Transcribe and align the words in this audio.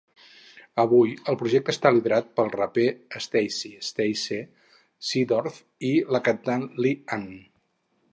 Avui 0.83 1.11
el 1.33 1.35
projecte 1.41 1.69
està 1.73 1.91
liderat 1.97 2.31
pel 2.39 2.49
raper 2.55 2.85
Stacey 3.25 3.75
"Stay-C" 3.89 4.39
Seedorf 5.11 5.61
i 5.91 5.93
la 6.17 6.23
cantant 6.29 6.65
Li 6.87 6.95
Ann. 7.19 7.29